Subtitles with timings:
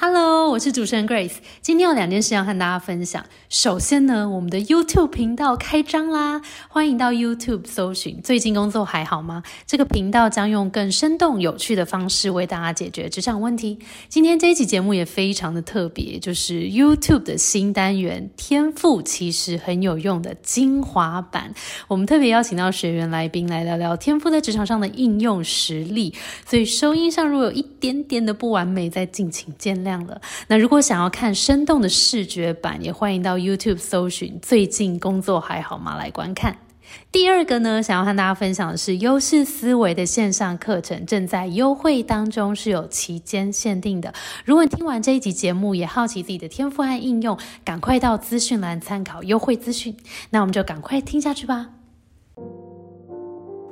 [0.00, 1.34] Hello，我是主持人 Grace。
[1.62, 3.24] 今天有两件事要和大家分享。
[3.48, 13.78] 首先呢，我们的 YouTube 频道开张啦，欢迎到 YouTube 搜寻“最近工作还好吗”这个频道，将用更生动有趣的方式为大家解决职场问题。
[14.08, 21.54] 今天这一期节目也非常的特别，就是 YouTube 的新单元“天赋其实很有用”的精华版。
[21.86, 26.12] 我们特别邀请到学员来宾来聊聊天赋在职场上的应用实例。
[26.44, 30.04] 所以收音上如果有一点点的不完美，再敬请见谅。
[30.04, 30.20] 了。
[30.48, 36.56] 那如果想要看生动的视觉版，也欢迎到 YouTube 搜寻“最近工作还好吗”来观看。
[37.12, 44.14] 第二个呢，想要和大家分享的是优势思维的线上课程正在优惠当中，是有期间限定的。
[44.46, 49.94] 如果你听完这一集节目，也好奇自己的天赋和应用，赶快到资讯栏参考优惠资讯。
[50.30, 51.68] 那我们就赶快听下去吧。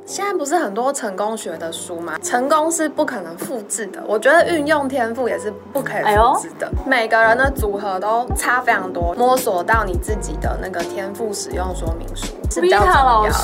[0.08, 2.16] 现在不是很多成功学的书吗？
[2.22, 6.70] 成功是不可能复制的，我觉得运用天赋也是不可以复制的。
[6.86, 13.24] 每个人的组合都差非常多，摸索到你自己的那个天赋使用说明书是比较重要。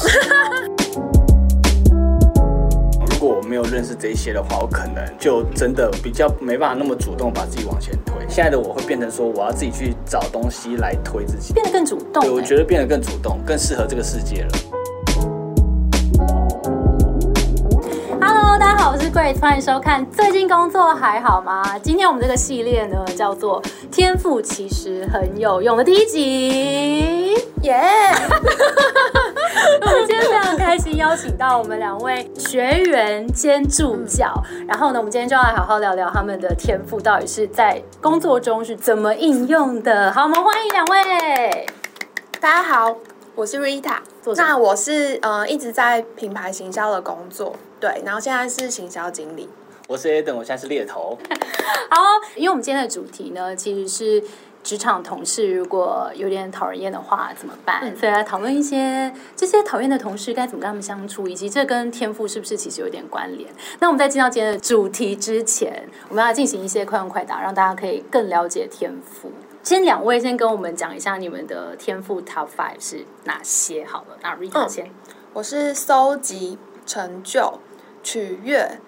[3.11, 8.15] 如果我没有认识这些的话，我可能就真的比较没办法那么主动把自己往前推。
[8.29, 12.23] 现在的我会变成说，我要自己去找东西来推自己，变得更主动。
[12.23, 14.51] 对，我觉得变得更主动，更适合这个世界了。
[19.03, 20.09] 是 Grace，欢迎收看。
[20.13, 21.77] 最近工作还好吗？
[21.83, 27.83] 今天我们这个系列呢，叫做“天赋其实很有用”的第一集，耶！
[29.83, 34.33] 我们今天非常开心，邀请到我们两位学员兼助教。
[34.69, 40.13] 然后呢，我们今天就要来好好聊聊他们的天赋到底是在工作中是怎么应用的。
[40.13, 41.67] 好，我们欢迎两位。
[42.41, 42.95] 大家好，
[43.35, 43.97] 我是 Rita。
[44.37, 47.57] 那我是呃一直在品牌行销的工作。
[47.81, 49.49] 对，然后现在是行销经理。
[49.89, 51.19] 我是 Eden，我现在是猎头。
[51.91, 52.03] 好，
[52.37, 54.23] 因为我们今天的主题呢，其实是
[54.63, 57.97] 职场同事如果有点讨人厌的话怎么办？
[57.97, 63.51] 所以来讨论一些这些讨厌的同事该怎么跟他们相处，以及这跟天赋是不是其实有点关联？
[63.81, 69.33] 那我们在进到今天的主题之前，我们要进行一些快问快答，让大家可以更了解天赋。
[69.63, 73.85] 先两位先跟我们讲一下你们的天赋 Top Five 是哪些？
[73.85, 74.91] 好了，那 Rita 先，
[75.33, 77.61] 我是搜集成就。
[78.05, 78.81] 取悦、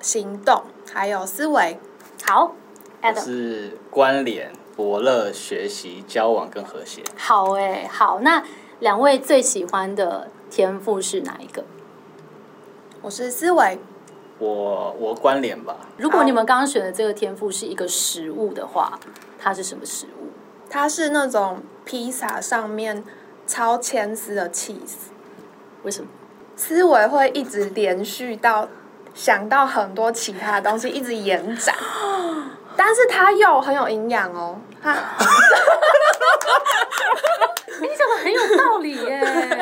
[0.00, 1.78] 行动，还有思维。
[2.26, 2.56] 好
[3.00, 7.04] ，，Adam 是关联、伯乐、学习、交往跟和谐。
[7.16, 8.18] 好哎，好。
[8.18, 8.42] 那
[8.80, 11.64] 两位最喜欢的天赋是哪一个？
[13.02, 13.78] 我是思维。
[14.38, 15.76] 我我关联吧。
[15.96, 18.98] 如果你们刚刚选的这个天赋是一个食物的话，
[19.38, 20.30] 它是什么食物？
[20.70, 23.04] 它是那种披萨上面
[23.46, 25.08] 超千丝的 cheese。
[25.82, 26.08] 为什么？
[26.56, 28.68] 思维会一直连续到
[29.14, 31.74] 想到很多其他的东西，一直延展，
[32.76, 34.60] 但是它又很有营养哦。
[34.82, 34.92] 哈，
[37.80, 39.57] 你讲的很有道理耶，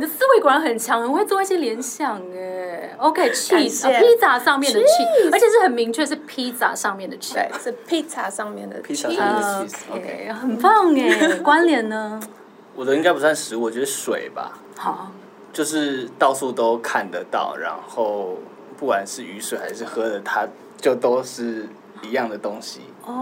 [0.00, 2.96] 你的思维果然很强，很会做一些联想哎。
[2.96, 11.36] OK，cheese，披萨上面的 cheese，而且是很明确是披萨上面的 cheese，对，是披萨上面的 cheese，OK，很棒哎。
[11.44, 12.18] 关联呢？
[12.74, 14.58] 我的应该不算食物，我觉得水吧。
[14.78, 15.12] 好。
[15.52, 18.38] 就是到处都看得到，然后
[18.78, 20.46] 不管是雨水还是喝的，它
[20.80, 21.68] 就都是
[22.02, 22.80] 一样的东西。
[23.04, 23.12] 哦，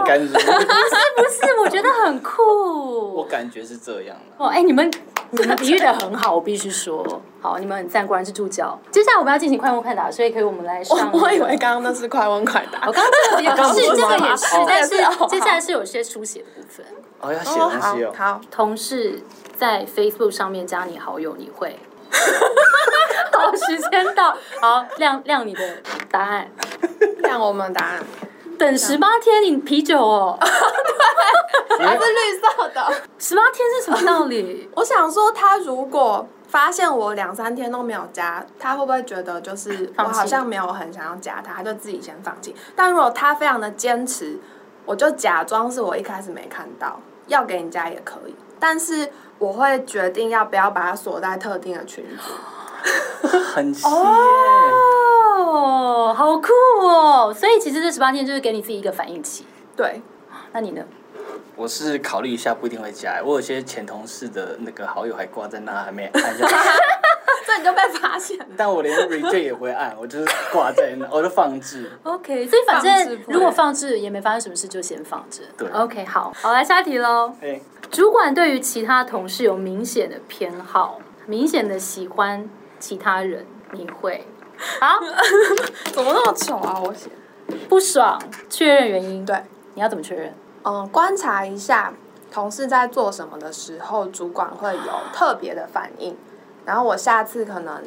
[0.00, 0.32] 太干净。
[0.32, 3.14] 不是不是，我觉得很酷。
[3.14, 4.90] 我感觉是这样哦，哎，你们
[5.30, 7.04] 你们比喻的很好，我必须说，
[7.40, 8.78] 好，你们很赞，果然是助教。
[8.90, 11.10] 接下来我们要进行快问快答，所以可以我们来上。
[11.12, 14.96] 我以为刚刚那是快问快答，我刚刚 这个也是，这个也是，但是
[15.28, 16.84] 接下来是有些书写的部分。
[17.20, 18.12] 哦，要写东西哦。
[18.16, 19.22] 好，同事。
[19.56, 21.78] 在 Facebook 上面加你好友，你会？
[23.32, 25.62] 好，时间到，好亮亮你的
[26.10, 26.50] 答案，
[27.20, 28.04] 亮我们答案。
[28.58, 30.38] 等十八天，你啤酒哦，
[31.78, 32.92] 还是绿色的。
[33.18, 34.68] 十八天是什么道理？
[34.76, 42.54] 我想说，他如果发现我两三天都没有加，他会不会觉得就是我好像没有很想要加他，他就自己先放弃？
[42.74, 44.38] 但如果他非常的坚持，
[44.84, 49.10] 我就假装是我一开始没看到，要给你加也可以，但是。
[49.38, 53.84] 我会决定要不要把它锁在特定的群组， 很细
[55.36, 56.48] 哦，好酷
[56.80, 57.32] 哦！
[57.34, 59.44] 所以其实这十八天就是给你自己一个反应期。
[59.76, 60.00] 对，
[60.52, 60.82] 那你呢？
[61.54, 63.22] 我是考虑一下，不一定会加。
[63.24, 66.46] 我有些前同事的那个好友还挂在那，还没按下。
[67.46, 68.36] 这你就被发现。
[68.56, 71.90] 但我连 reject 也不会按，我就是挂在那， 我就放置。
[72.02, 75.42] OK，所以反正如果放置也没发生什么事，就先放置。
[75.56, 77.32] 对，OK，好，好来下一题喽。
[77.40, 82.50] 哎主管对于其他同事有明显的偏好，明显的喜欢
[82.80, 84.26] 其他人，你会？
[84.80, 84.98] 好
[85.92, 86.80] 怎么那么丑啊？
[86.84, 87.08] 我写
[87.68, 89.24] 不爽，确认原因。
[89.24, 89.42] 对，
[89.74, 90.34] 你要怎么确认？
[90.64, 91.92] 嗯，观察一下
[92.32, 96.16] 同事在做什么的时候，主管会有特别的反应，
[96.64, 97.82] 然后我下次可能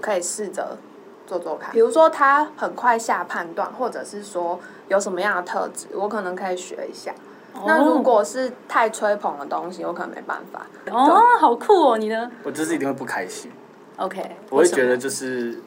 [0.00, 0.78] 可以试着
[1.26, 1.72] 做做看。
[1.72, 7.12] 比如说他很快下判断，或者是说有什么样的特质，我可能可以学一下。
[7.66, 10.64] 那如果是太吹捧的东西，我可能没办法。
[10.92, 11.98] 哦，好酷哦！
[11.98, 12.30] 你呢？
[12.44, 13.50] 我就是一定会不开心。
[13.96, 15.60] OK，我会觉得就是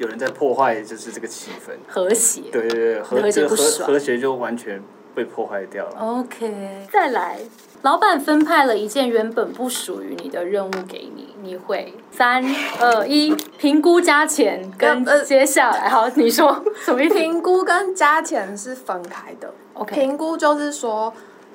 [0.00, 2.40] 有人在破坏，就是这个气氛和谐。
[2.50, 3.54] 对对对，和谐和
[3.84, 4.82] 和谐就完全
[5.14, 5.96] 被破坏掉了。
[6.00, 7.38] OK，再来，
[7.82, 12.42] 老板分派了一件原本不属于你的任务给你，你会三
[12.80, 17.06] 二一评估加钱跟接下来好，你说什么？
[17.10, 19.52] 评估跟加钱是分开的。
[19.74, 21.12] OK，评估就是说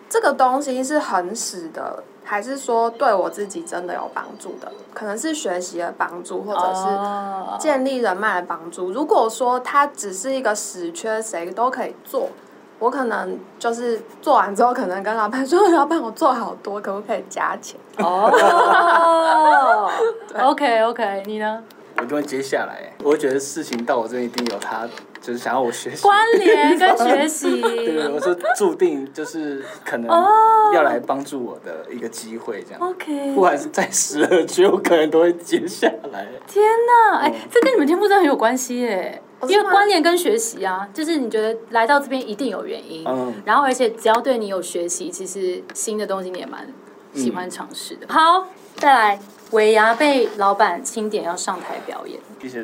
[0.07, 2.03] 这个东西是很死的。
[2.25, 8.91] 还是说对我自己真的有帮助的，可能是学习的帮助，或者是建立人脉的帮助。
[8.91, 12.29] 如果说它只是一个死缺，谁都可以做，
[12.79, 18.31] 我可能就是做完之后，可能跟老板 说：“老板，我做好多，可不可以加钱？” 哦
[20.41, 21.63] ，OK OK，你呢？
[21.97, 24.85] 我就会接下来，我会觉得事情到我这边一定有他。
[25.25, 27.59] 就是想要我学习，关联跟学习。
[27.63, 30.07] 对，我说注定就是可能
[30.71, 32.81] 要来帮助我的一个机会，这样。
[32.81, 33.33] OK。
[33.33, 36.27] 不管是在十二区，我可能都会接下来。
[36.45, 36.63] 天
[37.11, 39.19] 哪，哎，这跟你们天赋真的很有关系耶。
[39.47, 43.03] 因为关联跟学习啊，就是你觉得来到这边一定有原因。
[43.07, 43.33] 嗯。
[43.45, 46.67] 然后，而且只要对你有学习，其实新的东西你也蛮
[47.13, 48.05] 喜欢尝试的。
[48.07, 49.19] 好，再来。
[49.55, 52.19] 尾牙被老板钦点要上台表演，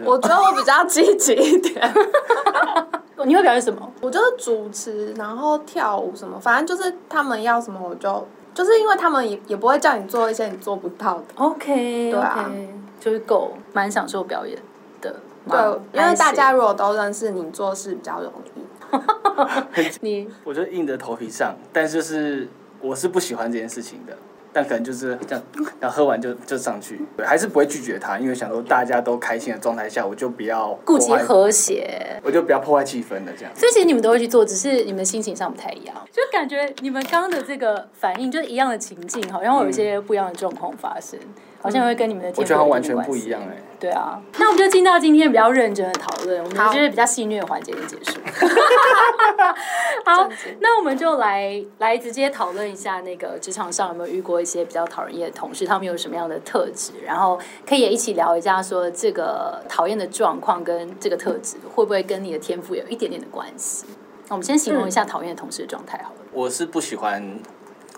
[0.06, 1.82] 我觉得我比较积极一点。
[3.24, 3.92] 你会表演什么？
[4.02, 11.24] 我就是主持，然后跳舞什么，反正就是他们要什么我就，就是因为他们也也不会叫你做一些你做不到的。
[11.36, 12.52] OK，对啊，
[13.00, 14.58] 就是够蛮享受表演
[15.02, 15.16] 的。
[15.48, 15.60] 对，
[15.94, 18.62] 因为大家如果都认识你，做事比较容易。
[20.02, 22.48] 你，我就硬着头皮上，但就是
[22.82, 24.18] 我是不喜欢这件事情的。
[24.54, 25.44] 但可能就是这样，
[25.80, 33.52] 然后喝完就就上去，对，还是不会拒绝他，因为想说大家都开心的状态下，我就不要顾及和谐，我就不要破坏气氛的，这样。
[33.56, 41.18] 所以其实你们都会去做，只是你们心情上不太一样，就感觉你们刚刚的这个反应就是一样的情境，好像有一些不一样的状况发生。
[41.62, 43.58] 好像会跟你们的我觉得完全不一样哎。
[43.80, 48.20] 对啊，那我们就进到今天比较认真的讨论，我们就是比较戏虐环节的结束。
[50.06, 50.30] 好，
[50.60, 63.88] 那我们就来来直接讨论一下，那个职场上有没有遇过一些比较讨人厌的同事，他们有什么样的特质，然后可以也一起聊一下，说这个讨厌的状况跟这个特质会不会跟你的天赋有一点点的关系？
[64.28, 66.18] 那我们先形容一下讨厌的同事的状态好了。
[66.32, 67.40] 我是不喜欢。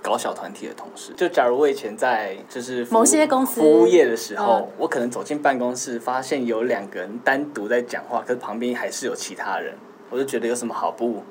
[0.04, 9.74] 搞小团体的同事，就假如我以前在就是某些公司服务业的时候，我可能走进办公室，发现有两个人单独在讲话，可是旁边还是有其他人，
[10.10, 11.24] 我就觉得有什么好不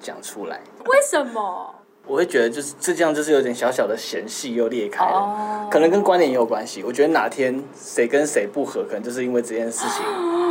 [0.00, 0.58] 讲出来？
[0.86, 1.74] 为什么？
[2.06, 6.82] 我会觉得就是这样，就是有点小小的嫌隙又裂开了，可能跟观点也有关系。
[6.82, 10.04] 我觉得哪天谁跟谁不和，可能就是因为这件事情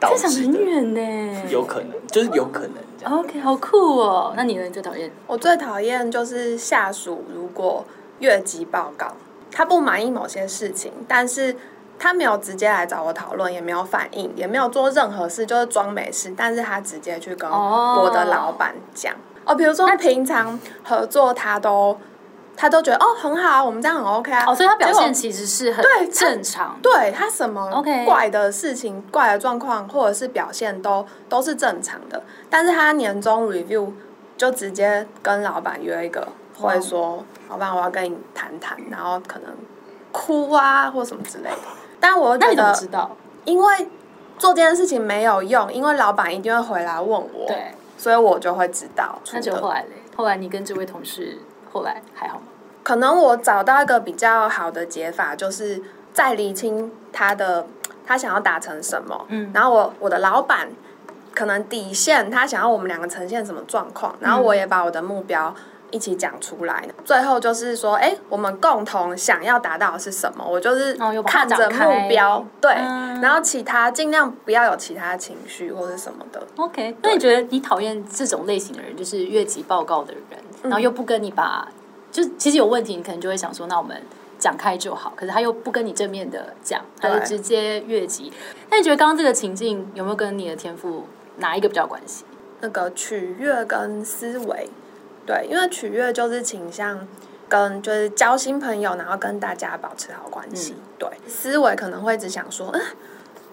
[0.00, 0.28] 导致的。
[0.28, 3.18] 很远呢，有可能，就是有可能。
[3.18, 4.32] OK，好酷哦！
[4.36, 4.68] 那你呢？
[4.70, 5.10] 最讨厌？
[5.26, 7.84] 我最讨厌就是下属如果
[8.18, 9.12] 越级报告，
[9.52, 11.54] 他不满意某些事情，但是
[11.98, 19.14] 他没有直接来找我讨论，也没有反应，也没有做任何事，就是装没事，但是他直接去跟我的老板讲
[19.44, 21.96] 哦，比如说平常合作他都。
[22.60, 24.44] 他都觉得哦很好啊，我们这样很 OK 啊。
[24.46, 26.78] 哦，所以他表现其实是很对正常。
[26.82, 32.22] 对他什么 OK 怪的事情、怪的状况，或者是表现都都是正常的。
[32.50, 33.90] 但是他年终 review
[34.36, 39.50] 就直接跟老板约一个会，说老板我要跟你谈谈，然后可能
[40.12, 41.56] 哭啊或什么之类的。
[41.98, 43.16] 但我觉得，知道？
[43.46, 43.88] 因为
[44.36, 49.18] 做这件事情没有用，因为老板一定会回来问我，对，所以我就会知道。
[49.32, 51.38] 那就后来嘞，后来你跟这位同事
[51.72, 52.44] 后来还好吗？
[52.82, 57.66] 可能我找到一个比较好的解法，就是再理清他的
[58.06, 59.26] 他想要达成什么。
[59.28, 60.68] 嗯，然后我我的老板
[61.34, 65.54] 可能底线，他想要我们两个呈现什么状况，然后我也把我的目标
[65.90, 66.88] 一起讲出来。
[67.04, 70.44] 最后就是说，哎，我们共同想要达到的是什么？
[70.44, 70.94] 我就是
[71.26, 76.42] 看着目标，对，然后其他尽量不要有其他情绪或者什么的。
[76.56, 81.68] OK，那你觉得你讨厌这种类型的人，就是越级报告的人，然后又不跟你把。
[82.10, 84.02] 就其实有问题，你可能就会想说，那我们
[84.36, 85.12] 讲开就好。
[85.14, 88.32] 可是他又不跟你正面的讲，他就直接越级。
[88.68, 92.24] 那你觉得刚刚这个情境有没有跟你的天赋哪一个比较关系？
[92.60, 94.68] 那个取悦跟思维，
[95.24, 97.06] 对，因为取悦就是倾向
[97.48, 100.74] 跟就是交新朋友，然后跟大家保持好关系。
[100.98, 102.82] 对，思维可能会只想说，嗯，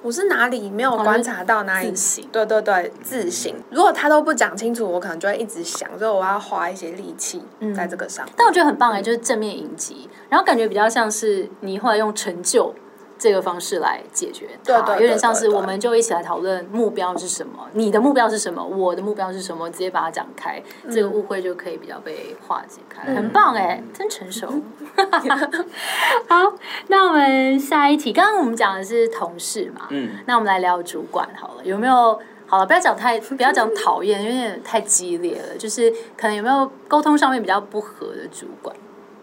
[0.08, 1.92] 我是哪里没有观察到哪里？
[1.92, 2.22] 自。
[2.32, 3.54] 对对对，自省。
[3.70, 7.44] 如果他都不讲清楚，我可能就会一直想，所以我要花一些力气
[7.76, 8.26] 在这个上。
[8.38, 12.74] 但我觉得很棒哎，就是正面迎击，然后感觉比较像是你后来用成就。
[13.18, 24.48] 这个方式来解决，对对，有点像是我们就一起来讨论目标是什么，你的目标是什么，我的目标是什么，直接把它讲开，这个误会就可以比较被化解开，很棒哎，真成熟。
[26.30, 26.54] 好，
[26.88, 32.20] 那我们下一题，刚刚我们讲的是同事嘛，嗯，那我们来聊主管好了，有没有？
[32.50, 38.74] 好了，不要讲太， 不要讲讨厌，有点太激烈了，就是可能有没有沟通上面比较不合的主管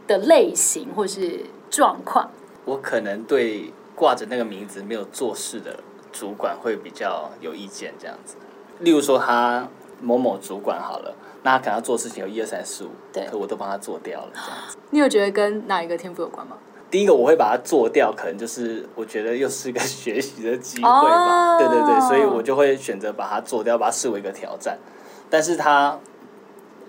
[0.07, 2.29] 的类型或是状况？
[2.65, 3.73] 我可能对。
[3.95, 5.79] 挂着那个名字没有做事的
[6.13, 8.37] 主管会比较有意见，这样子。
[8.81, 9.69] 例如说，他
[10.01, 14.77] 某某主管好了，那他可能要做事情有一二三四五，对，可我都帮他做掉了，这样子。
[14.91, 16.57] 你有觉得跟哪一个天赋有关吗？
[16.91, 21.59] 第一个我会把它做掉，可能就是我觉得又是一个学习的机会吧。
[21.59, 24.79] 对对对，所以我就会选择把它做掉，把它视为一个挑战。
[25.29, 25.99] 但是它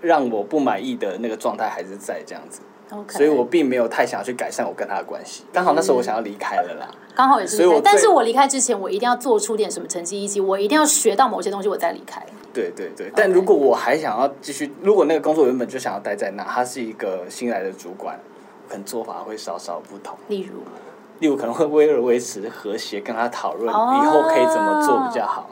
[0.02, 2.62] 让我不满意的那个状态还是在这样子。
[3.10, 5.44] 所以我并没有太想要去改善我跟他的关系。
[5.52, 7.58] 刚好那时候我想要离开了啦，刚好也是。
[7.58, 12.22] 所以，但是我离开之前，我一定要做出点什么成绩，以及我一定要学到某些东西，我再离开。
[12.54, 13.12] 对对对。
[13.16, 18.18] 但如果我还想要继续，如果那个工作原本就想要待在那，他是一个新来的主管，
[18.70, 20.18] 可能做法会稍稍不同。
[20.28, 20.60] 例如，
[21.20, 25.50] 例如可能会为了维持和谐，跟他讨论以后可以怎么做比较好。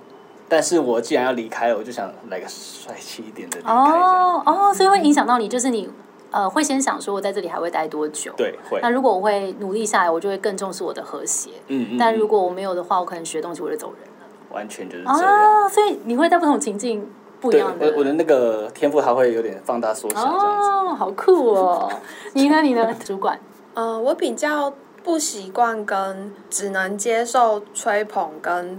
[0.49, 3.71] 但是我既然要离开了，我就想来个帅气一点的离开。
[3.71, 5.89] 哦哦，所以会影响到你，就是你。
[6.33, 8.33] 呃，会先想说我在这里还会待多久？
[8.35, 8.79] 对，会。
[8.81, 11.51] 那如果我会努力下来，我就会更重视我的和谐。
[11.67, 11.97] 嗯嗯。
[11.97, 14.25] 但如果我没有的话，我可能学东西我就走人了。
[14.49, 15.69] 完全就是这样。
[15.69, 17.07] 所以你会在不同情境
[17.39, 17.85] 不一样的。
[17.91, 20.21] 我我的那个天赋，还会有点放大缩小。
[20.21, 21.91] 哦，好酷哦！
[22.33, 22.61] 你呢？
[22.63, 22.91] 你呢？
[23.05, 23.39] 主管？
[23.75, 24.73] 呃，我比较
[25.03, 28.77] 不习惯跟只能接受吹捧跟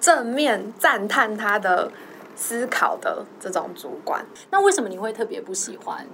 [0.00, 1.90] 正面赞叹他的
[2.36, 4.24] 思考的这种主管。
[4.50, 6.06] 那为什么你会特别不喜欢？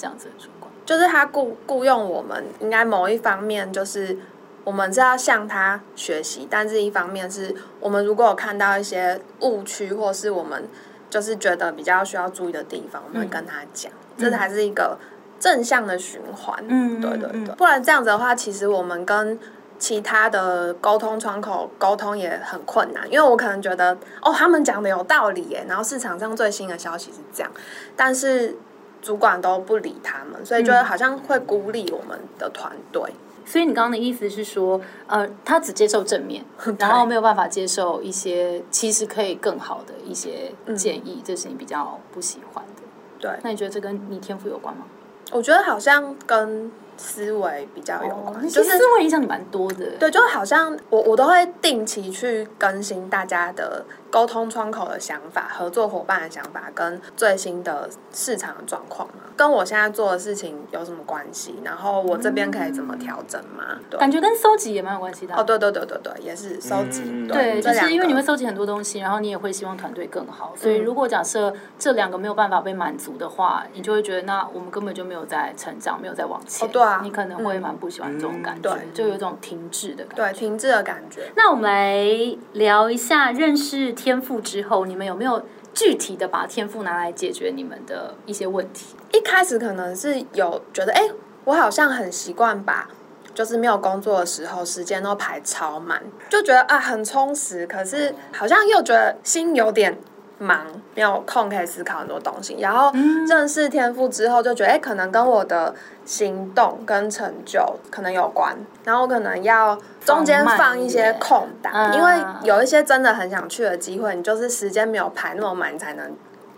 [0.00, 4.16] 这样子的主管，就是他雇雇佣我们，应该某一方面就是
[4.64, 10.66] 我们是要向他学习，但是一方面是我们如果有看到一些误区，或是我们
[11.10, 14.96] 就是觉得比较需要注意的地方，我们会跟他讲，这才是一个
[15.38, 16.64] 正向的循环。
[16.66, 19.38] 嗯，对对对，不然这样子的话，其实我们跟
[19.78, 27.52] 其他的沟通窗口沟通也很困难，因为我可能觉得哦，他们讲的有道理耶，然后市场上最新的消息是这样，
[27.94, 28.56] 但是。
[29.00, 33.02] 主管都不理他们，所以觉得好像会孤立我们的团队。
[33.44, 36.44] 所以你刚刚的意思是说，呃，他只接受正面，
[36.78, 42.82] 然后没有办法接受一些其实可以更好的一些建议，这是你比较不喜欢的。
[43.18, 44.84] 对，那你觉得这跟你天赋有关吗？
[45.32, 46.70] 我觉得好像跟。
[47.00, 49.86] 思维比较有关，就是思维影响你蛮多的。
[49.98, 61.54] 对，就好像我我都会定期去更新大家的沟通窗口的想法、合作伙伴的想法跟最新的市场的状况嘛，跟我现在做的事情有什么关系？
[61.64, 63.78] 然后我这边可以怎么调整吗？
[63.98, 65.34] 感觉跟收集也蛮有关系的。
[65.34, 67.26] 哦，对对对对对，也是收集。
[67.26, 70.52] 对，就是因为你会收集很多东西，然后你也会希望团队更好。
[70.54, 76.68] 所以如果假设这两个没有办法被满足的话，你就会觉得那我们根本就没有在成长，没有在往前。
[76.68, 76.89] 对。
[77.02, 80.16] 你可能会蛮不喜欢这种感觉，就有一种停滞的感觉。
[80.16, 81.30] 对，停滞的感觉。
[81.36, 82.04] 那我们来
[82.52, 88.96] 聊一下认识天赋之后，你们有没有具体的把天赋拿来解决你们的一些问题？
[89.12, 91.02] 一开始可能是有觉得，哎，
[91.44, 92.88] 我好像很习惯把，
[93.34, 97.66] 就是没有工作的时候，时间都排超满，就觉得啊很充实。
[97.66, 99.98] 可是好像又觉得心有点。
[100.40, 102.90] 忙没有空可以思考很多东西，然后
[103.28, 105.74] 认识天赋之后就觉得，哎，可能跟我的
[106.06, 116.10] 行动跟成就可能有关，然后可能要中间放一些空档，因为有一些真的很想去的机会，你就是时间没有排那么满才能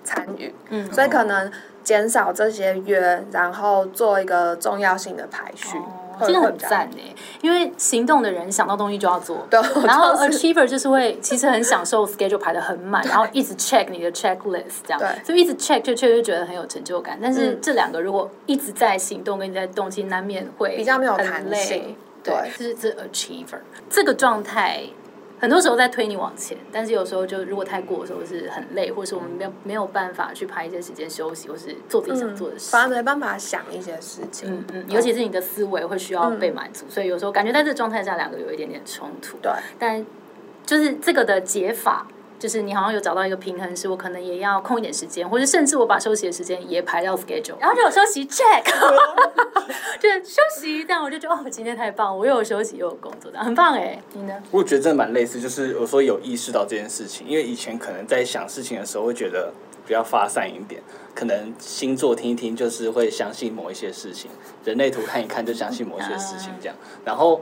[0.05, 1.51] 参与，嗯，所以可能
[1.83, 5.77] 减少这些约，然后做一个重要性的排序。
[6.21, 6.99] 真的很赞呢，
[7.41, 9.47] 因为行动的人想到东西就要做，
[9.85, 17.19] 然后 achiever 就是会其实很享受 schedule 排的很满，然后一直 check 你的 checklist 这样，所以一直 check 就确实觉得很有成就感。
[17.23, 21.97] 但是这两个如果一直在行动跟你在动，其实难免会比较没有弹性。
[22.23, 23.59] 对，这是这 achiever
[23.91, 24.85] 这个状态。
[25.43, 34.49] 很多时候在推你往前，但是有时候就如果太过的时候是很累，或是我们没有没有办法去排一些时间休息，或是做自己想做的事，反而没办法想一些事情。
[34.49, 39.37] 嗯嗯，尤其是你的思维会需要被满足，所以有时候感觉在这状态下，两个有一点点冲突。
[39.43, 40.07] 对，但
[40.65, 42.07] 就是这个的解法。
[42.43, 48.65] 就是你好像有找到一个平衡，是我可能也要空一点时间，或者甚至我把休息的时间也排到 schedule，然后就有休息 check，
[50.01, 53.97] 就是休息，这样我就觉得哦，今天太棒，我又有休息又有工作的，很棒哎。
[54.15, 54.35] 你呢？
[54.51, 59.53] 我觉得真的蛮类似，就是有时候有意识到这件事情，因为以前可能在想事情的时候会觉得
[59.87, 60.83] 比较发散一点，
[61.15, 64.29] 可能星座听一听就是会相信某一些事情，
[64.65, 67.41] 人类图看一看就相信某一些事情 这样，然后。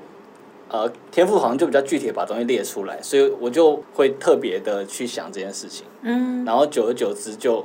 [0.71, 5.85] 呃，天赋好像就比较具体，把东西列出来，所以我就会特别的去想这件事情。
[6.03, 7.65] 嗯，然后久而久之，就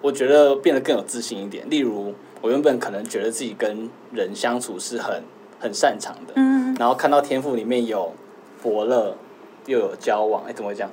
[0.00, 1.68] 我觉得变得更有自信一点。
[1.68, 5.22] 例如，我原本可能觉得自己跟人相处是很
[5.58, 8.12] 很擅长的，嗯，然后看到天赋里面有
[8.62, 9.16] 伯乐，
[9.66, 10.90] 又有交往，哎，怎么会这样？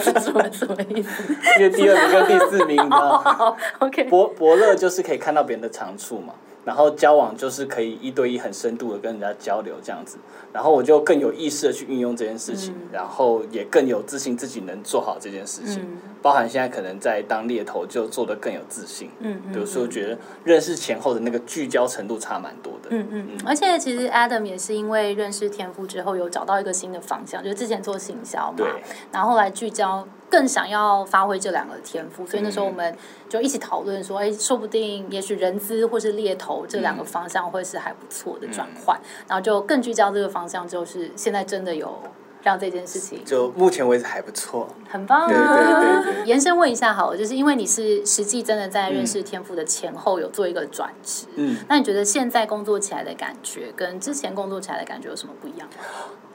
[0.00, 1.34] 什么什么意思？
[1.58, 6.34] 因为第二名跟第四名，你知道？OK，伯伯乐就是可以看到别人的长处嘛。
[6.64, 10.16] 然后交往就是可以一对一很深度的跟人家交流这样子，
[10.52, 15.86] 然后我就更有意识的去运用这件事情，然后也更有自信自己能做好这件事情，
[16.24, 28.64] 包含现在可能在当猎头就做的更有自信，嗯嗯，有时候觉得认识前后的那个聚焦程度差蛮多的，嗯嗯嗯，而且其实 Adam 也是因为认识天赋之后有找到一个新的方向，就是之前做行销嘛，
[29.12, 30.08] 然后后来聚焦。
[30.30, 32.96] 更想要发挥这两个天赋，所以那时候我们
[33.28, 41.96] 就一起讨论说，哎，说不定也许人资或是猎头这两个方向会是还不错的转换，然后就更聚焦这个方向，就是现在真的有
[42.44, 45.26] 让这件事情，就目前为止还不错，很棒。
[45.26, 46.26] 对对对。
[46.26, 55.66] 延伸问一下，好，了，就是因为你是实际真的在认识天赋的前后有做一个转职，嗯，那你觉得现在工作起来的感觉跟之前工作起来的感觉有什么不一样？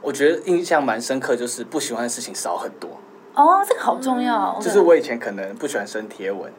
[0.01, 2.89] 我觉得印象蛮深刻，就是不喜欢的事情少很多。
[3.35, 4.57] 哦，这个好重要。
[4.59, 6.51] 就是我以前可能不喜欢生贴文，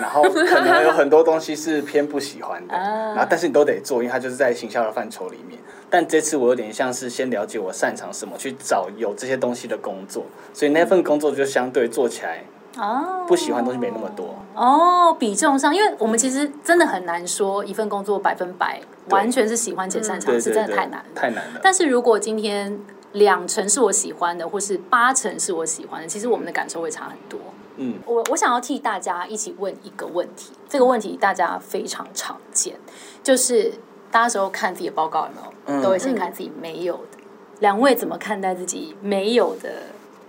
[0.00, 5.58] 然后可能有很多东西是偏不喜欢的，然后但是你都得做，因为它就是在行销的范畴里面。
[5.90, 12.42] 但这次我有点像是先了解我擅长什么，去找有这些东西的工作，所以那份工作就相对做起来
[12.78, 15.14] 哦，不喜欢东西没那么多哦。
[15.18, 21.60] 比重上，因为我们其实真的很难说一份工作百分百完全是喜欢且擅长，是真的太难太难了。
[21.62, 22.78] 但是如果今天。
[23.12, 27.38] 两成是我喜欢的，或是八成是我喜欢的，其实我们的感受会差很多。
[27.76, 32.76] 嗯，我我想要替大家一起问一个问题，这个问题大家非常常见，
[33.22, 33.72] 就是
[34.10, 37.18] 大家时候看自己的报告有没有，都会先看自己没有的。
[37.60, 39.70] 两位怎么看待自己没有的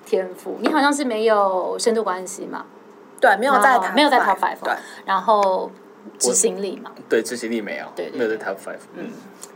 [0.06, 0.58] 天赋？
[0.62, 2.66] 你好像是没有深度关系嘛？
[3.20, 4.74] 对，没有在没有在 top five，对。
[5.06, 5.72] 然后
[6.20, 6.92] 执行力嘛？
[7.10, 8.78] 对，执行力没有，对，没有在 top five。
[8.96, 9.10] 嗯，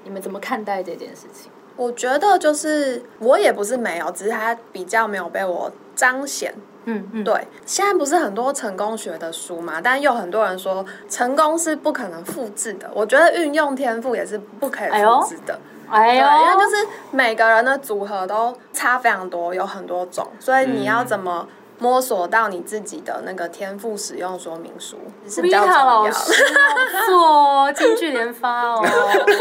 [0.04, 1.52] 你们怎么看待这件事情？
[1.76, 6.54] 我觉得就是我也不是没有，只是他比较没有被我彰显。
[6.88, 7.48] 嗯嗯，对。
[7.66, 12.90] 现在不是很多成功学的书嘛，但又很多人说成功是不可能复制的。
[12.94, 15.60] 我觉得运用天赋也是不可以复制的。
[15.90, 21.48] 哎呦，因为就是每个人的组合都差非常多，有很多种，所以你要怎么？
[21.80, 26.12] 摸索到你自己的那个天赋使用说明书是比较重要的。
[26.12, 28.84] 错，金句连发哦，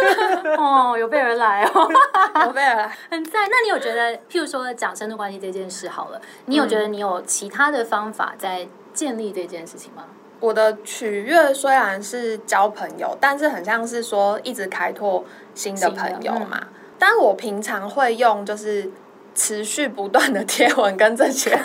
[0.93, 1.89] 哦，有备而来哦，
[2.45, 3.49] 有备而来，很赞。
[3.51, 10.05] 那你有觉得，譬如说讲深度关系这件事好了，你有觉得你有其他的方法在建立这件事情吗？
[10.41, 16.67] 我的取悦虽然是交朋友，但是很像是说一直开拓新的朋友嘛。
[16.99, 18.91] 但我平常会用就是。
[19.37, 21.51] 持续不断的贴文跟这些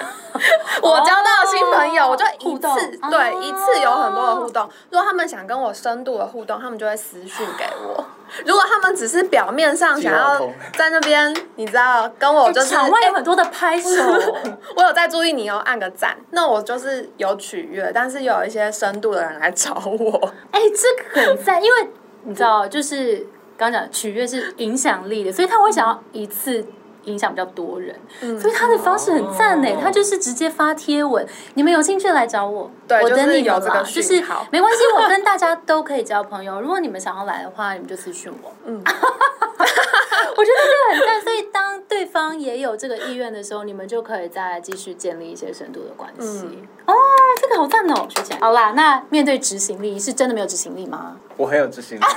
[0.81, 4.69] 我交到新朋友，我就一次对一次有很多的互动。
[4.89, 8.03] 如果他们想跟我深度的互动，他们就会私讯给我。
[8.45, 10.39] 如果他们只是表面上想要
[10.77, 13.89] 在那边，你知道跟我就是场外有很多的拍手，
[14.75, 16.17] 我有在注意你哦，按个赞。
[16.31, 20.34] 那我就是有取悦，但是有一些深度的人来找我。
[20.51, 21.89] 哎，这个很赞，因为
[22.23, 26.65] 你知道，就是刚讲取悦是影响力的，所以他会想要一次。
[27.05, 27.95] 影响比较多人，
[28.39, 29.69] 所以他的方式很赞呢。
[29.81, 33.83] 他就是直接发贴文，你们有兴趣来找我，我等你们啦。
[33.83, 36.61] 就是没关系，我跟大家都可以交朋友。
[36.61, 38.51] 如果你们想要来的话，你们就私讯我。
[38.65, 41.21] 嗯， 我觉得这个很赞。
[41.21, 46.67] 所以当对方也有这个意愿的时候，你们就可以再继续建立一些深度的关系。
[46.85, 47.11] 哦，这
[47.51, 48.39] 个好赞哦，学起来。
[48.39, 51.17] 好啦，那面对执行力，是真的没有执行力吗？
[51.37, 52.03] 我很有执行力。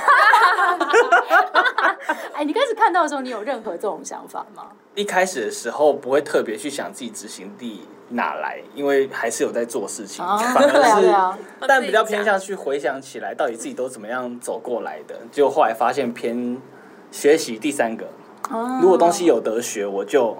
[2.33, 4.63] 哎，你开始看到的时候，你有任何这种想法吗？
[4.93, 11.13] 一开始的时候不会特别去想自己执行力哪来，因为还是有在做事情，反而是，
[11.67, 15.15] 但比较偏向去回想起来，到底自己都怎么样走过来的。
[15.31, 16.61] 就后来发现偏
[17.11, 18.05] 学习第三个，
[18.81, 20.37] 如果东西有得学，我就。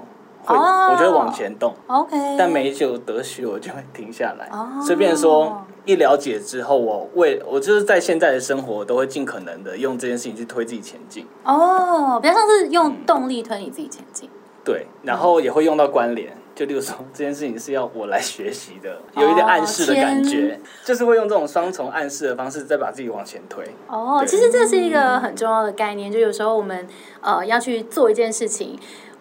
[0.54, 1.74] 会，我就会往前动。
[1.88, 4.50] OK，但没有得学，我就会停下来。
[4.86, 11.26] 随便说，一了解之后，我为我就是在现在的生活，都会尽可能的用这件事情去推自己前进。
[11.44, 14.30] 哦，比较像是用动力推你自己前进。
[14.64, 23.64] 对，然后也会用到关联，就例如说这件事情是要我来学习的，有一点暗示的感觉，就是会用这种双重暗示的方式再把自己往前推。
[23.88, 26.88] 哦，其实这是一个很重要的概念，就有时候我们
[27.22, 28.76] 呃要去做一件事情，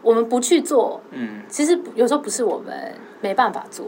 [0.04, 3.86] 我们不去做，嗯，其实有时候不是我们没办法做，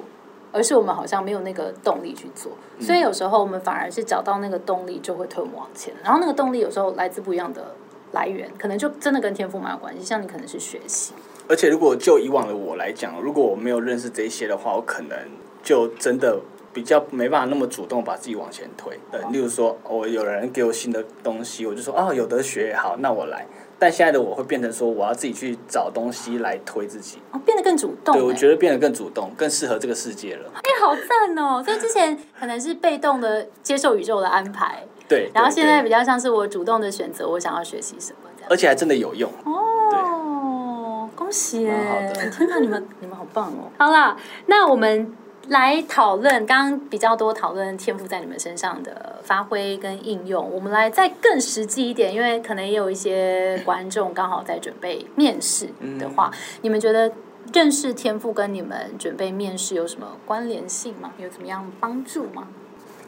[0.51, 2.51] 而是我们好像没有那个动力去做，
[2.81, 5.93] 所以有时候我们反而是找到那个动力，就会推我们往前。
[6.03, 7.75] 然后那个动力有时候来自不一样的
[8.13, 10.03] 来源，可能就真的跟天赋蛮有关系。
[10.03, 11.13] 像你可能是学习。
[11.49, 15.17] 而且，如果就以往的我来讲，如果我没有认识这些的话，我可能
[15.63, 16.41] 就真的
[16.73, 18.99] 比较没办法那么主动把自己往前推。
[19.13, 23.47] 对，例如说，我有人给我新的东西，我就说哦，有的学，好，那我来。
[23.79, 28.15] 但现在的我会变成说，我要自己去找东西来推自己，哦，变得更主动。
[28.15, 30.51] 对，我觉得变得更主动，更适合这个世界了。
[30.55, 31.63] 哎，好赞哦！
[31.63, 41.11] 所以之前可能是被动的接受宇宙的安排，对，然后现在比较像是我主动的选择，我想要学习什么这样，而且还真的有用哦。
[41.15, 41.65] 恭喜！
[41.65, 43.71] 天哪，你们你们好棒哦！
[43.79, 45.13] 好啦，那我们
[45.49, 50.51] 来讨论，刚刚比较多讨论天赋在你们身上的发挥跟应用。
[50.53, 55.69] 我们来再更实际一点，因为可能也有一些观众刚好在准备面试
[56.01, 56.31] 的话，
[56.63, 57.13] 你们觉得
[57.53, 61.13] 认识天赋跟你们准备面试有什么关联性吗？
[61.19, 62.49] 有怎么样帮助吗？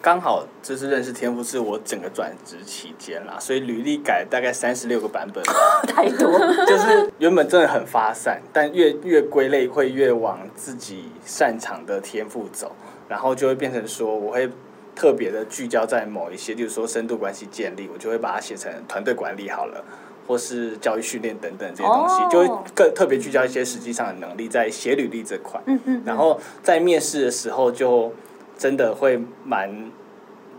[0.01, 5.43] 刚好这次认识天赋是我整个转职期间啦，所以履历改大概三十六个版本，
[5.87, 6.39] 太多。
[6.67, 12.73] 就是原本真的很发散，但越越归类会越往自己擅长的天赋走，
[13.09, 14.49] 然后就会变成说我会
[14.95, 19.85] 特别的聚焦在某一些，就是说深度关系建立，我就会把它写成团队管理好了，
[20.29, 25.61] 或是教育训练等等这些东西，就会更特别聚焦一些实际上的能力在写履历这块。
[25.67, 26.03] 嗯嗯。
[26.07, 28.13] 然后在面试的时候就。
[28.59, 29.71] 真的会蛮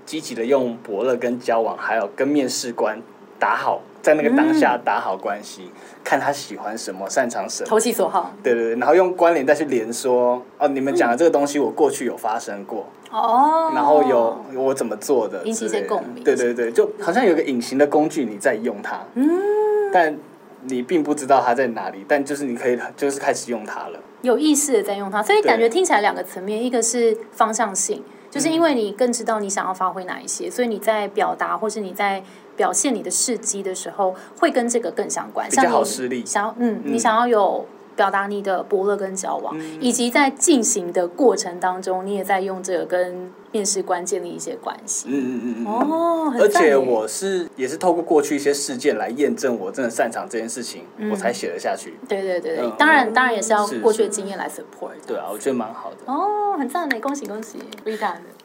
[0.05, 2.99] 积极的，用伯乐跟交往，还有跟面试官
[3.37, 5.69] 打好，在那个当下打好关系，
[6.03, 8.33] 看他喜欢什么，擅长什么，投其所好。
[8.41, 12.87] 对对对，然后用关联再去连说，哦，你们讲的这个东西，我过去有发生过。
[13.11, 16.23] 哦，然后有我怎么做的，引起一些共鸣。
[16.23, 19.29] 对对对，就好像有个隐形的工具你在用它，嗯，
[19.91, 20.17] 但
[20.61, 23.99] 你并不知道它在哪里，但就是你可以就是开始用它了。
[24.21, 32.23] 有意识的在用它，所以感觉听起来两个层面，一个是方向性，就是因为你更知道你想要发挥哪一些，所以你在表达或是你在
[32.55, 35.49] 表现你的事迹的时候，会跟这个更相关。
[35.49, 37.65] 比较好施力，想要嗯，你想要有。
[37.99, 45.09] 表达你的伯乐跟交往，以及在进行的过程当中，你也在用这个跟面试官建立一些关系。
[45.09, 51.99] 嗯嗯嗯哦，而且我是也是透过过去一些事件来验证我真的擅长这件事情，我才写了下去。
[52.07, 54.91] 对对对对，当然当然也是要过去的经验来 support。
[55.05, 55.97] 对啊，我觉得蛮好的。
[56.09, 57.59] 哦，很赞的，恭喜恭喜。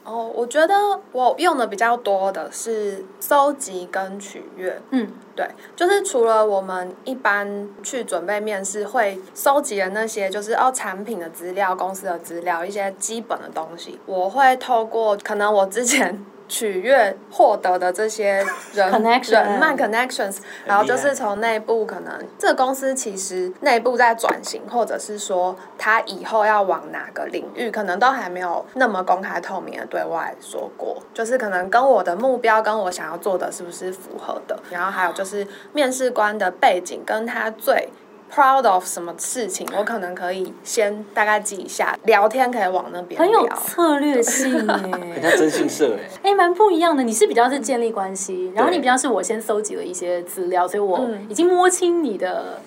[0.05, 0.73] 哦，我觉得
[1.11, 4.79] 我用的比较多的是搜集跟取悦。
[4.91, 16.23] 嗯，对，就是除了我们一般去准备面试会搜集的那些，就是哦产品的资料、公司的资料、一些基本的东西，我会透过可能我之前。
[16.47, 18.91] 取悦获得的这些人
[19.23, 31.01] 人脉 connections，然后就是从内部可能这个公司其实内部在转型，或者是说他以后要往哪个领域，可能都还没有那么公开透明的对外说过。
[31.13, 37.89] 就是可能跟我的目标跟我想要做的是不是符合的，然后还有就是面试官的背景跟他最。
[38.35, 44.81] Proud of 什么事情，我可能可以先大概记一下，聊天可以往那边很有策略性哎，
[45.13, 47.01] 很像征信社哎，哎，蛮不一样的。
[47.01, 52.59] 你是比较是建立关系，然后你比较是我先搜集了一些资料，所以我已经摸清你的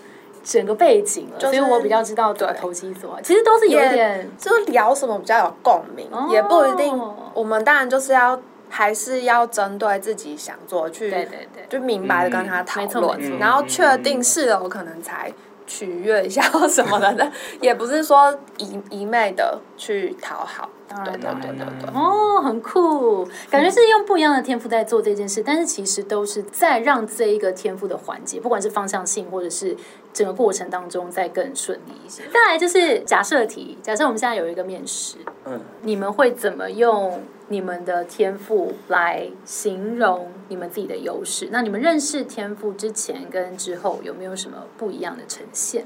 [0.43, 3.19] 整个背景了，所以我比较知道对投其所。
[3.23, 6.99] 其实都是有点，就是聊什么比较有共鸣，也不一定。
[7.35, 15.31] 我们当然就是要还是要针对自己想做去，对对对，就明白的跟他讨论，然后确定是了，我可能才。
[15.69, 17.31] 取悦一下 或什么的，
[17.63, 20.69] 也不是说一一昧的去讨好。
[21.05, 21.91] 对对对对对。
[21.95, 29.77] 哦，很酷，感觉是用不一样的天赋在做这件事，但是其实都是在让这一个天赋的环节，不管是方向性或者是
[30.15, 32.23] 整个过程当中，再更顺利一些。
[32.33, 37.21] 再来就是假设题，假设我们现在有一个面试，嗯，你们会怎么用？
[37.49, 41.49] 你们的天赋来形容你们自己的优势。
[41.51, 45.85] 那你们认识天赋之前跟之后有没有什么不一样的呈现？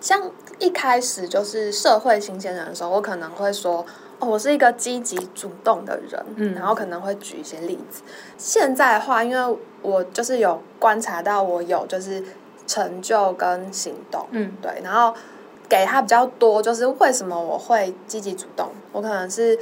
[0.00, 3.86] 像一开始就是社会新鲜人的时候，我可能会说
[4.18, 8.02] ：“哦，我是一个积极主动的人。”嗯，然后可能会举一些例子。
[8.36, 12.22] 现在的话，因为我就是有观察到我有就是
[12.66, 15.14] 成就跟行动，嗯，对，然后
[15.68, 18.72] 给他比较多，就是为什么我会积极主动？
[18.92, 19.58] 我可能是。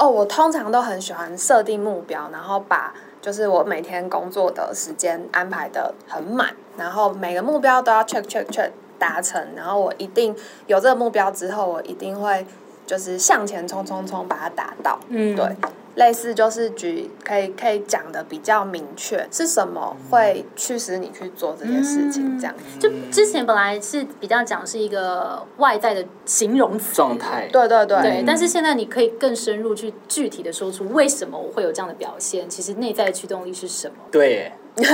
[0.00, 10.34] 哦，我通常都很喜欢设定目标，然后把就是我每天工作的时间安排的很满，然后每个目标都要 check check check 达成，然后我一定
[10.66, 12.46] 有这个目标之后，我一定会
[12.86, 14.98] 就是向前冲冲冲把它达到。
[15.10, 15.54] 嗯，对。
[15.96, 26.94] 类似就是举可以可以讲的比较明确是什么会驱使你去做这件事情，这样就之前本来是比较讲是一个外在的形容词。
[26.94, 28.00] 状态，对对对。
[28.02, 33.94] 对，但是现在你可以更深入去具体的说出为什么我会有这样的表现，其实内在的驱动力是什么？
[34.10, 34.92] 对，因为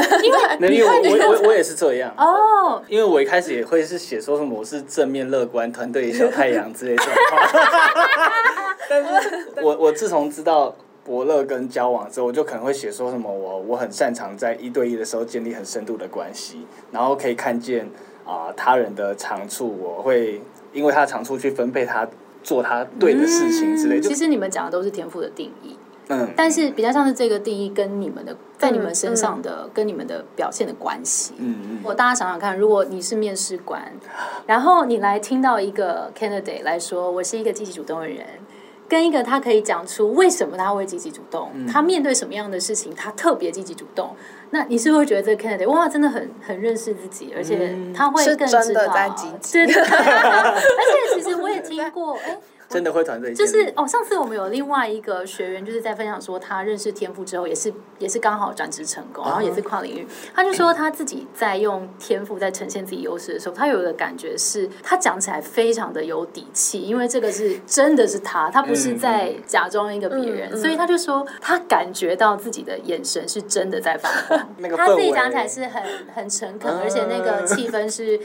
[0.74, 2.12] 因为我我我也是这样。
[2.16, 7.02] 哦，因为我一开始也会是写说什么我是正面乐观团队小太阳之类的
[8.88, 10.74] 但是我我自从知道。
[11.07, 17.88] 伯乐跟交往之后，我就可能会写说什么我我很擅长在一对一的时候建立很深度的关系，然后可以看见
[18.25, 20.40] 啊他人的长处，我会
[20.73, 22.09] 因为他的长处去分配他
[22.42, 24.01] 做他对的事情之类。
[24.01, 25.77] 其实你们讲的都是天赋的定义，
[26.09, 31.35] 嗯，但是比较像是这个定义跟你们的在你们身上的跟你们的表现的关系。
[31.38, 31.81] 嗯嗯。
[31.85, 33.81] 我大家想想看，如果你是面试官，
[34.47, 38.27] 然后你来听到一个 candidate 来说，我是一个积极主动的人。
[38.88, 44.14] 跟一个他可以讲出为什么他会积极主动，他面对什么样的事情他特别积极主动，
[44.51, 48.92] 那你是不是会觉得这个 candidate 哇真的很很认识自己，而且他会更知道，
[49.53, 50.61] 对的， 而
[51.14, 52.38] 且其实我也听过，哎。
[52.68, 53.87] 真的会团队，就是哦。
[53.87, 60.07] 上次我们有另外一个学员，就是在分享说，他认识天赋之后，也是也是刚好转职成功，然后也是跨领域。
[60.35, 74.48] 他就说他自己在用天赋在呈现自己优势的时候，他有一个感觉是，他讲起来非常的有底气，因为这个是真的是他，他不是在假装一个别人，所以他就说他感觉到自己的眼神是真的在发光。
[74.76, 75.83] 他自己讲起来是很
[76.14, 78.20] 很诚恳，而且那个气氛是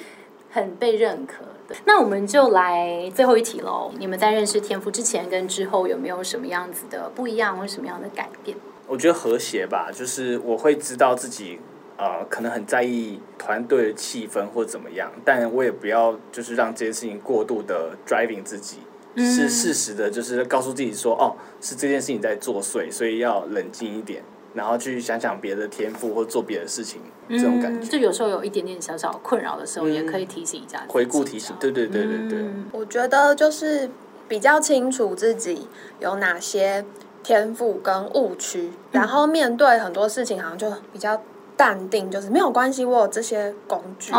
[0.50, 1.46] 很被认可。
[1.86, 3.92] 那我们就来最后一题喽。
[3.98, 8.58] 你们在认识天赋之前跟之后有没有什么样子的不一样，或什么样的改变？
[8.88, 11.60] 我觉得和谐吧，就是我会知道自己
[11.98, 18.80] 呃可能很在意团队的气氛或怎么样，但我也不要就是让这件事情过度的 driving 自己，
[19.16, 24.22] 是适时的，就是告诉自己说哦，是这件事情在作祟，所以要冷静一点。
[24.54, 27.88] 然后去想想别的天赋或做别的事情，这种感觉。
[27.88, 30.84] 就有时候有一点点小小困扰的时候，也可以提醒一下。
[30.88, 32.46] 回顾提醒，对对对对对。
[32.72, 33.90] 我觉得就是
[34.28, 35.68] 比较清楚自己
[36.00, 36.84] 有哪些
[37.24, 41.22] 天赋跟误区，然后面对很多事情，好像就比较
[41.56, 44.12] 淡定，就是没有关系，我有这些工具，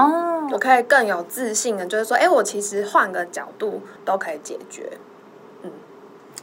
[0.53, 4.91] 我可以更有自信的，就是说，哎，我其实换个角度都可以解决。
[5.63, 5.71] 嗯，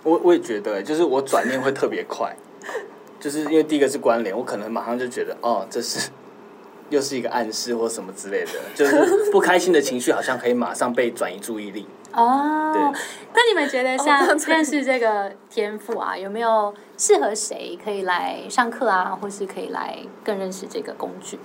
[0.04, 2.36] 我我也觉得，就是我转念会特别快。
[3.20, 6.10] 就是因为第一个是关联，我可能马上就觉得哦，这是
[6.90, 11.88] 又是一个暗示或什么之类的，就是不开心的情绪好像可以马上被转移注意力。
[12.14, 12.82] 哦，对。
[13.34, 21.38] 那你们觉得像认识这个天赋啊，有没有适合谁可以来上课啊，或是可以来更认识这个工具？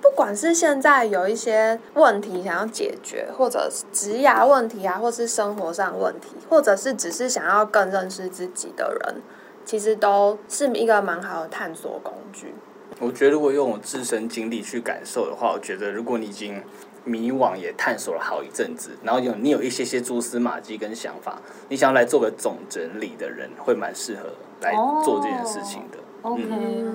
[0.00, 9.22] 不管是现在有一些问题想要解决，或者是职涯问题啊，或是生活上问题，或者是只是想要更认识自己的人。
[9.64, 12.54] 其实都是一个蛮好的探索工具。
[13.00, 16.62] 我觉得，如果用我自身经历去感受的话，我觉得如果你已经
[17.04, 24.72] 迷惘，也探索了好一阵子，然后有你有一些些蛛丝马迹跟想法，你想要来做个总整理的人，会蛮适合来
[25.04, 25.98] 做这件事情的。
[26.22, 26.44] OK，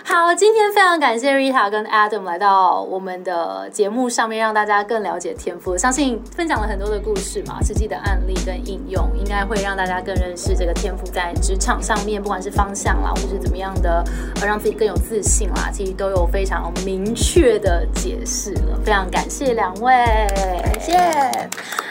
[0.06, 5.78] 好，今天非常感谢 Rita 跟 Adam 来到我们的节目上面，让大家更了解天赋。
[5.78, 14.02] 相信分享了很多的故事嘛，实际的案例跟应用，应该会让大家更认识这个天赋在职场上面，不管是方向啦，或是怎么样的，
[14.40, 18.80] 呃，让自己更有自信啦，其实都有非常明确的解释了。
[18.86, 19.92] 非常感谢两位，
[20.64, 20.98] 感谢。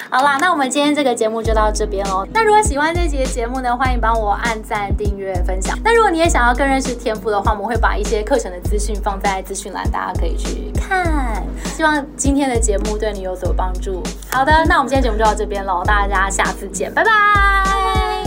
[0.08, 2.24] 好啦，那我们今天这个节目就到这边喽。
[2.32, 5.76] 那如果喜欢这集的节目呢，欢迎帮我按赞、订阅、分享。
[5.84, 11.42] 那如果你也想要更认识天赋的话，我们会把一些课程的资讯放在资讯栏，大家可以去看。
[11.64, 14.02] 希望今天的节目对你有所帮助。
[14.30, 18.25] 好的，那我们今天节目就到这边喽，大家下次见，拜拜。